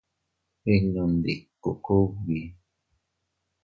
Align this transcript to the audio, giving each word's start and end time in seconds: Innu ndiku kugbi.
Innu 0.73 1.03
ndiku 1.15 1.71
kugbi. 1.83 2.41